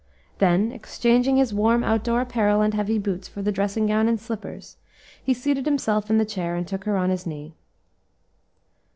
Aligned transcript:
Then 0.39 0.71
exchanging 0.71 1.37
his 1.37 1.53
warm 1.53 1.83
out 1.83 2.03
door 2.03 2.21
apparel 2.21 2.61
and 2.61 2.73
heavy 2.73 2.97
boots 2.97 3.27
for 3.27 3.43
the 3.43 3.51
dressing 3.51 3.85
gown 3.85 4.07
and 4.07 4.19
slippers, 4.19 4.77
he 5.23 5.31
seated 5.35 5.65
himself 5.67 6.09
in 6.09 6.17
the 6.17 6.25
chair 6.25 6.55
and 6.55 6.67
took 6.67 6.85
her 6.85 6.97
on 6.97 7.11
his 7.11 7.27
knee. 7.27 7.53